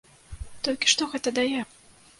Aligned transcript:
Толькі 0.69 0.91
што 0.95 1.11
гэта 1.13 1.37
дае? 1.39 1.61